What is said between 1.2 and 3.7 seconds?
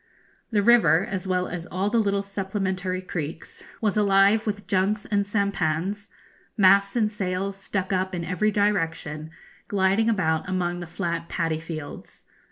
well as all the little supplementary creeks,